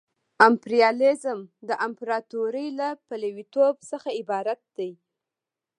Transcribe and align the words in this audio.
امپریالیزم 0.47 1.39
د 1.67 1.69
امپراطورۍ 1.85 2.67
له 2.79 2.89
پلویتوب 3.07 3.75
څخه 3.89 4.09
عبارت 4.19 4.59
دی 4.77 4.91